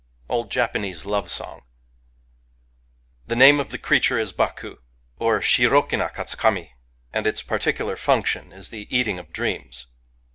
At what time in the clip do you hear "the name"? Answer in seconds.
3.27-3.59